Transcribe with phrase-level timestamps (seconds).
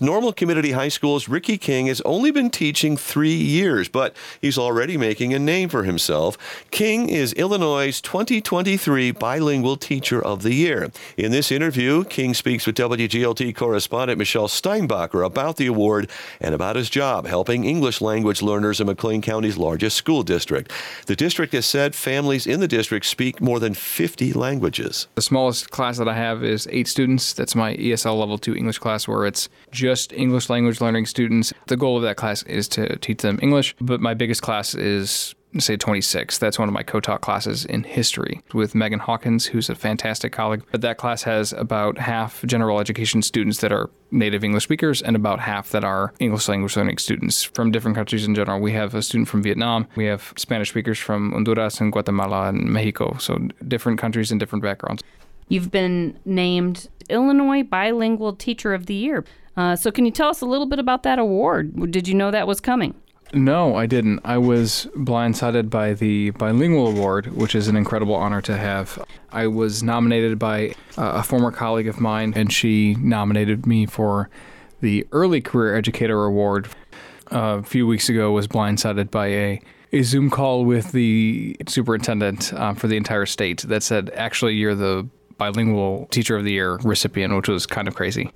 [0.00, 4.96] Normal Community High School's Ricky King has only been teaching three years, but he's already
[4.96, 6.38] making a name for himself.
[6.70, 10.92] King is Illinois' 2023 Bilingual Teacher of the Year.
[11.16, 16.08] In this interview, King speaks with WGLT correspondent Michele Steinbacher about the award
[16.40, 20.70] and about his job helping English language learners in McLean County's largest school district.
[21.06, 25.08] The district has said families in the district speak more than 50 languages.
[25.16, 27.32] The smallest class that I have is eight students.
[27.32, 31.54] That's my ESL level two English class where it's just just English language learning students.
[31.66, 35.34] The goal of that class is to teach them English, but my biggest class is
[35.58, 36.36] say 26.
[36.36, 40.62] That's one of my co-taught classes in history with Megan Hawkins, who's a fantastic colleague.
[40.70, 45.16] But that class has about half general education students that are native English speakers and
[45.16, 48.60] about half that are English language learning students from different countries in general.
[48.60, 49.86] We have a student from Vietnam.
[49.96, 53.16] We have Spanish speakers from Honduras and Guatemala and Mexico.
[53.18, 55.02] So different countries and different backgrounds.
[55.48, 59.24] You've been named Illinois Bilingual Teacher of the Year.
[59.56, 61.90] Uh, so, can you tell us a little bit about that award?
[61.90, 62.94] Did you know that was coming?
[63.32, 64.20] No, I didn't.
[64.24, 69.04] I was blindsided by the Bilingual Award, which is an incredible honor to have.
[69.30, 74.30] I was nominated by uh, a former colleague of mine, and she nominated me for
[74.80, 76.68] the Early Career Educator Award.
[77.30, 79.60] A few weeks ago, was blindsided by a
[79.92, 84.74] a Zoom call with the superintendent uh, for the entire state that said, actually, you're
[84.74, 85.08] the
[85.38, 88.30] bilingual teacher of the year recipient, which was kind of crazy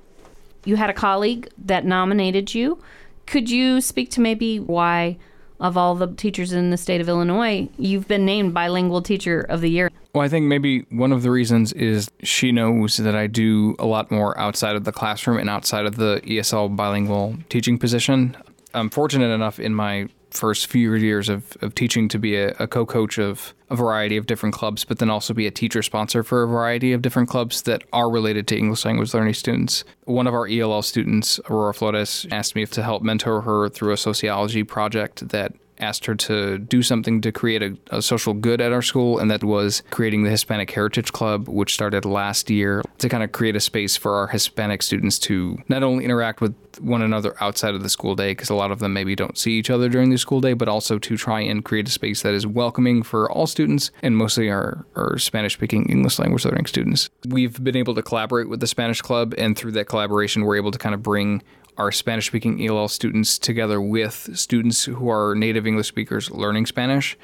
[0.65, 2.79] you had a colleague that nominated you.
[3.27, 5.19] Could you speak to maybe why,
[5.61, 9.61] of all the teachers in the state of Illinois, you've been named Bilingual Teacher of
[9.61, 9.91] the Year?
[10.15, 13.87] Well, I think maybe one of the reasons is she knows that I do a
[13.87, 18.37] lot more outside of the classroom and outside of the ESL bilingual teaching position.
[18.75, 22.67] I'm fortunate enough in my first few years of, of teaching to be a, a
[22.67, 26.23] co coach of a variety of different clubs, but then also be a teacher sponsor
[26.23, 29.85] for a variety of different clubs that are related to English language learning students.
[30.05, 33.97] One of our ELL students, Aurora Flores, asked me to help mentor her through a
[33.97, 38.73] sociology project that asked her to do something to create a, a, social good at
[38.73, 43.09] our school, and that was creating the Hispanic Heritage Club, which started last year to
[43.09, 47.03] kind of create a space for our Hispanic students to not only interact with one
[47.03, 49.71] another outside of the school day, because a lot of them maybe don't see each
[49.71, 52.47] other during the school day, but also to try and create a space that is
[52.47, 57.11] welcoming for all students and mostly our, our Spanish speaking English language learning students.
[57.27, 60.71] We've been able to collaborate with the Spanish Club, and through that collaboration, we're able
[60.71, 61.43] to kind of bring
[61.77, 67.17] our Spanish speaking ELL students together with students who are native English speakers learning Spanish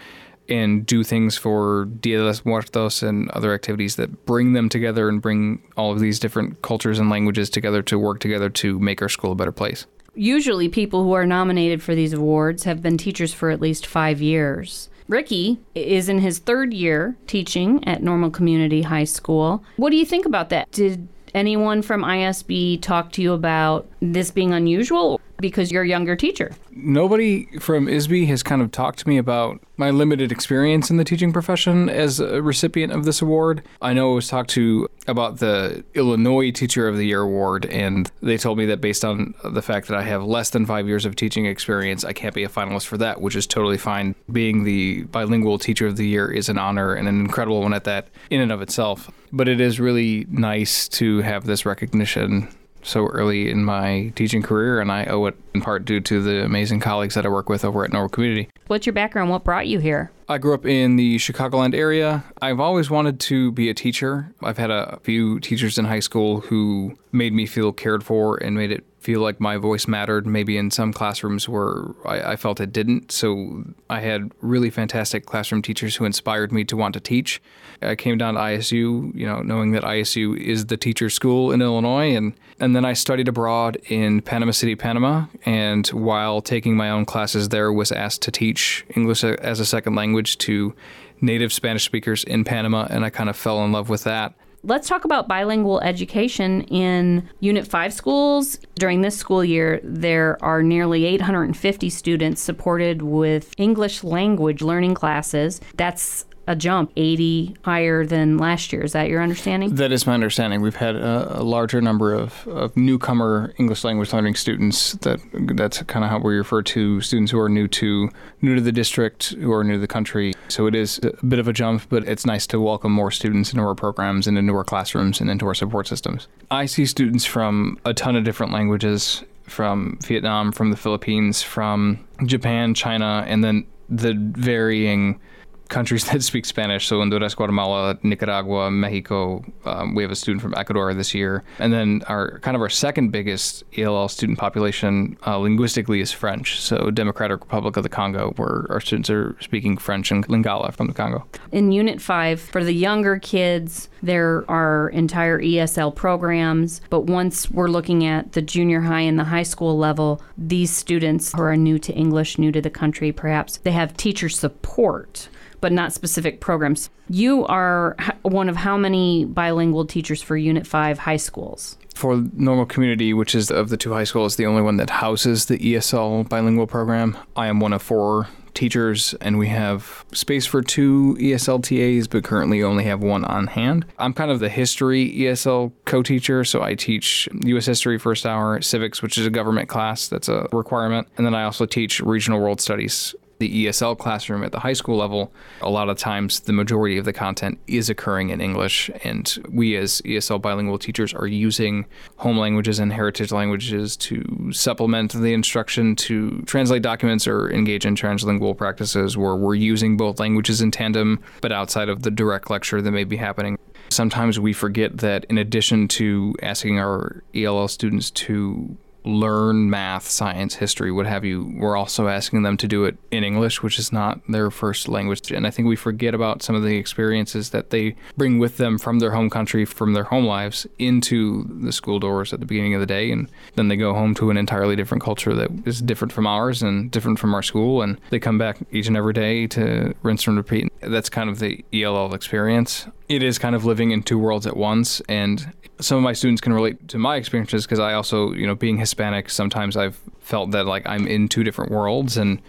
[0.49, 5.09] and do things for Dia de los Muertos and other activities that bring them together
[5.09, 9.03] and bring all of these different cultures and languages together to work together to make
[9.03, 9.87] our school a better place.
[10.15, 14.21] Usually, people who are nominated for these awards have been teachers for at least five
[14.21, 14.89] years.
[15.07, 19.65] Ricky is in his third year teaching at Normal Community High School.
[19.77, 20.71] What do you think about that?
[20.71, 26.17] Did anyone from ISB talk to you about this being unusual because you're a younger
[26.17, 26.53] teacher?
[26.71, 31.05] Nobody from ISB has kind of talked to me about my limited experience in the
[31.05, 33.63] teaching profession as a recipient of this award.
[33.81, 38.11] I know I was talked to about the Illinois Teacher of the Year award, and
[38.21, 41.05] they told me that based on the fact that I have less than five years
[41.05, 44.15] of teaching experience, I can't be a finalist for that, which is totally fine.
[44.31, 47.85] Being the bilingual Teacher of the Year is an honor and an incredible one at
[47.85, 49.11] that in and of itself.
[49.33, 52.49] But it is really nice to have this recognition
[52.83, 56.45] so early in my teaching career, and I owe it in part due to the
[56.45, 58.49] amazing colleagues that I work with over at Normal Community.
[58.67, 59.31] What's your background?
[59.31, 60.11] What brought you here?
[60.29, 62.25] I grew up in the Chicagoland area.
[62.43, 64.33] I've always wanted to be a teacher.
[64.43, 68.55] I've had a few teachers in high school who made me feel cared for and
[68.55, 72.61] made it feel like my voice mattered, maybe in some classrooms where I, I, felt
[72.61, 73.13] it didn't.
[73.13, 77.41] So I had really fantastic classroom teachers who inspired me to want to teach.
[77.81, 81.63] I came down to ISU, you know, knowing that ISU is the teacher school in
[81.63, 86.91] Illinois, and and then I studied abroad in Panama City, Panama, and while taking my
[86.91, 90.75] own classes there, was asked to teach English as a second language to
[91.21, 94.35] native Spanish speakers in Panama, and I kind of fell in love with that.
[94.65, 98.59] Let's talk about bilingual education in Unit 5 schools.
[98.75, 105.61] During this school year, there are nearly 850 students supported with English language learning classes.
[105.77, 108.83] That's a jump 80 higher than last year.
[108.83, 109.75] Is that your understanding?
[109.75, 110.63] That is my understanding.
[110.63, 114.95] We've had a, a larger number of, of, newcomer English language learning students.
[114.95, 115.21] That
[115.55, 118.09] that's kind of how we refer to students who are new to
[118.41, 120.33] new to the district, who are new to the country.
[120.49, 123.53] So it is a bit of a jump, but it's nice to welcome more students
[123.53, 126.29] into our programs and into our classrooms and into our support systems.
[126.51, 132.07] I see students from a ton of different languages from Vietnam, from the Philippines, from
[132.25, 135.21] Japan, China, and then the varying
[135.69, 136.87] countries that speak Spanish.
[136.87, 139.45] So Honduras, Guatemala, Nicaragua, Mexico.
[139.65, 142.69] Um, we have a student from Ecuador this year, and then our kind of our
[142.69, 146.61] second biggest ELL student population uh, linguistically is French.
[146.61, 150.87] So Democratic Republic of the Congo, where our students are speaking French and Lingala from
[150.87, 151.27] the Congo.
[151.53, 156.81] In Unit Five, for the younger kids, there are entire ESL programs.
[156.91, 161.33] But once we're looking at the junior high and the high school level, these students
[161.33, 165.29] who are new to English, new to the country, perhaps they have teacher support
[165.61, 166.91] but not specific programs.
[167.09, 171.79] You are one of how many bilingual teachers for Unit 5 high schools?
[171.95, 175.47] For Normal Community, which is of the two high schools, the only one that houses
[175.47, 178.29] the ESL bilingual program, I am one of four
[178.59, 183.47] teachers, and we have space for two ESL TAs, but currently only have one on
[183.47, 183.87] hand.
[183.99, 187.67] I'm kind of the history ESL co teacher, so I teach U.S.
[187.67, 191.45] history first hour, civics, which is a government class that's a requirement, and then I
[191.45, 195.89] also teach regional world studies the ESL classroom at the high school level, a lot
[195.89, 198.91] of times the majority of the content is occurring in English.
[199.05, 201.87] And we, as ESL bilingual teachers, are using
[202.17, 207.95] home languages and heritage languages to supplement the instruction to translate documents or engage in
[207.95, 212.83] translingual practices where we're using both languages in tandem, but outside of the direct lecture
[212.83, 213.59] that may be happening.
[213.91, 218.77] Sometimes we forget that in addition to asking our ELL students to
[219.09, 223.25] learn math, science, history, what have you, we're also asking them to do it in
[223.25, 225.31] English, which is not their first language.
[225.31, 228.79] And I think we forget about some of the experiences that they bring with them
[228.79, 232.75] from their home country, from their home lives, into the school doors at the beginning
[232.75, 233.11] of the day.
[233.11, 236.63] And then they go home to an entirely different culture that is different from ours
[236.63, 237.83] and different from our school.
[237.83, 240.73] And they come back each and every day to rinse and repeat.
[240.81, 244.57] That's kind of the ELL experience it is kind of living in two worlds at
[244.57, 248.47] once and some of my students can relate to my experiences because i also you
[248.47, 252.43] know being hispanic sometimes i've felt that like i'm in two different worlds and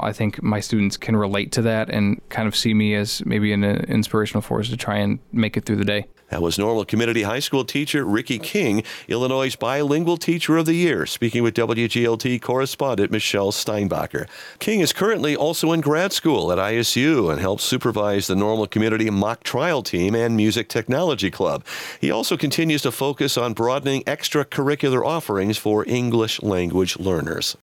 [0.00, 3.52] I think my students can relate to that and kind of see me as maybe
[3.52, 6.06] an uh, inspirational force to try and make it through the day.
[6.30, 11.06] That was Normal Community High School teacher Ricky King, Illinois' Bilingual Teacher of the Year,
[11.06, 14.28] speaking with WGLT correspondent Michele Steinbacher.
[14.58, 19.08] King is currently also in grad school at ISU and helps supervise the Normal Community
[19.08, 21.64] mock trial team and music technology club.
[21.98, 27.56] He also continues to focus on broadening extracurricular offerings for English language learners.